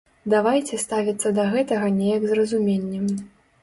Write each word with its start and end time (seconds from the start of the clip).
Давайце 0.33 0.79
ставіцца 0.85 1.33
да 1.37 1.47
гэтага 1.53 1.95
неяк 2.01 2.21
з 2.29 2.43
разуменнем. 2.43 3.05